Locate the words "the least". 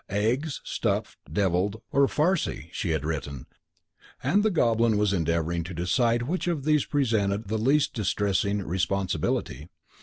7.49-7.93